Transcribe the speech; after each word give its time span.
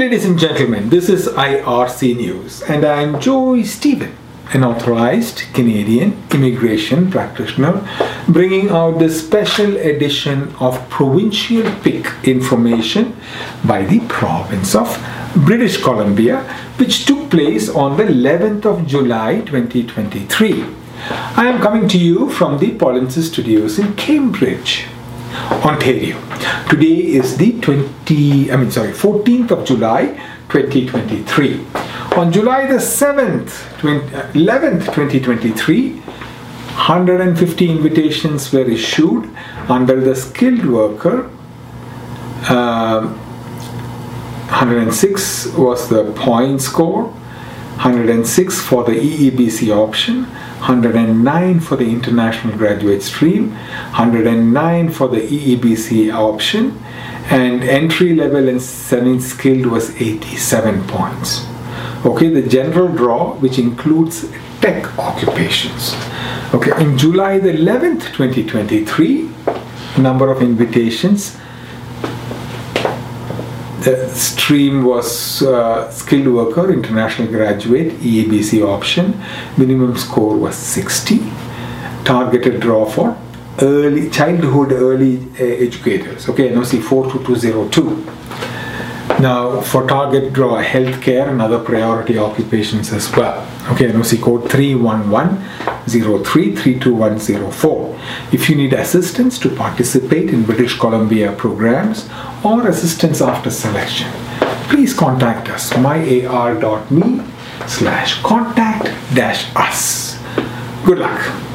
ladies 0.00 0.24
and 0.24 0.38
gentlemen. 0.38 0.88
This 0.88 1.10
is 1.10 1.26
IRC 1.28 2.16
News, 2.16 2.62
and 2.62 2.86
I'm 2.86 3.20
Joy 3.20 3.64
Stephen, 3.64 4.16
an 4.54 4.64
authorized 4.64 5.42
Canadian 5.52 6.16
immigration 6.30 7.10
practitioner, 7.10 7.86
bringing 8.26 8.70
out 8.70 8.98
the 8.98 9.10
special 9.10 9.76
edition 9.76 10.54
of 10.58 10.80
Provincial 10.88 11.70
Pick 11.82 12.06
Information 12.24 13.14
by 13.66 13.82
the 13.82 14.00
province 14.08 14.74
of 14.74 14.88
British 15.36 15.76
Columbia, 15.82 16.40
which 16.78 17.04
took 17.04 17.28
place 17.30 17.68
on 17.68 17.98
the 17.98 18.04
11th 18.04 18.64
of 18.64 18.86
July 18.86 19.40
2023. 19.42 20.64
I 21.36 21.44
am 21.46 21.60
coming 21.60 21.86
to 21.88 21.98
you 21.98 22.30
from 22.30 22.56
the 22.56 22.70
Polinsys 22.70 23.30
Studios 23.32 23.78
in 23.78 23.94
Cambridge. 23.96 24.86
Ontario. 25.64 26.20
Today 26.68 26.96
is 27.18 27.36
the 27.36 27.52
20, 27.60 28.50
I 28.52 28.56
mean, 28.56 28.70
sorry, 28.70 28.92
14th 28.92 29.50
of 29.50 29.64
July 29.64 30.06
2023. 30.48 31.64
On 32.16 32.32
July 32.32 32.66
the 32.66 32.74
7th, 32.78 33.78
20, 33.78 34.06
11th, 34.38 34.86
2023, 34.94 35.92
150 35.92 37.70
invitations 37.70 38.52
were 38.52 38.64
issued 38.68 39.30
under 39.68 40.00
the 40.00 40.14
skilled 40.16 40.66
worker. 40.66 41.30
Uh, 42.48 43.02
um, 44.50 44.56
106 44.58 45.48
was 45.56 45.88
the 45.88 46.10
point 46.14 46.60
score, 46.60 47.04
106 47.84 48.60
for 48.62 48.82
the 48.82 48.92
EEBC 48.92 49.70
option, 49.70 50.26
109 50.60 51.58
for 51.60 51.76
the 51.76 51.86
international 51.88 52.56
graduate 52.56 53.02
stream, 53.02 53.50
109 53.52 54.90
for 54.90 55.08
the 55.08 55.20
EEBC 55.20 56.12
option, 56.12 56.78
and 57.30 57.64
entry 57.64 58.14
level 58.14 58.46
and 58.48 58.60
semi-skilled 58.60 59.64
was 59.66 59.90
87 60.00 60.86
points. 60.86 61.46
Okay, 62.04 62.28
the 62.28 62.42
general 62.46 62.88
draw, 62.88 63.34
which 63.36 63.58
includes 63.58 64.26
tech 64.60 64.98
occupations. 64.98 65.94
Okay, 66.52 66.72
in 66.82 66.98
July 66.98 67.38
the 67.38 67.52
11th, 67.52 68.02
2023, 68.14 69.30
number 69.98 70.30
of 70.30 70.42
invitations 70.42 71.38
the 73.80 74.08
stream 74.14 74.84
was 74.84 75.42
uh, 75.42 75.90
skilled 75.90 76.28
worker, 76.28 76.70
international 76.72 77.28
graduate, 77.28 77.92
EEBC 78.00 78.62
option. 78.62 79.18
Minimum 79.56 79.96
score 79.96 80.36
was 80.36 80.54
60. 80.54 81.18
Targeted 82.04 82.60
draw 82.60 82.84
for 82.86 83.16
early 83.62 84.08
childhood 84.10 84.72
early 84.72 85.18
uh, 85.40 85.44
educators. 85.44 86.28
Okay, 86.28 86.50
NOC 86.50 86.82
42202. 86.82 88.19
Now, 89.20 89.60
for 89.60 89.86
target 89.86 90.32
draw 90.32 90.60
healthcare 90.62 91.28
and 91.28 91.42
other 91.42 91.58
priority 91.58 92.16
occupations 92.16 92.90
as 92.90 93.14
well. 93.14 93.36
Okay, 93.70 93.88
NOC 93.92 94.22
code 94.22 94.48
311 94.50 95.36
32104 95.84 97.96
If 98.32 98.48
you 98.48 98.56
need 98.56 98.72
assistance 98.72 99.38
to 99.40 99.50
participate 99.54 100.30
in 100.30 100.44
British 100.44 100.78
Columbia 100.78 101.32
programs 101.32 102.08
or 102.42 102.66
assistance 102.66 103.20
after 103.20 103.50
selection, 103.50 104.10
please 104.70 104.94
contact 104.94 105.50
us 105.50 105.70
myar.me 105.74 107.20
slash 107.66 108.22
contact 108.22 108.84
dash 109.14 109.48
us. 109.54 110.16
Good 110.86 110.96
luck. 110.98 111.49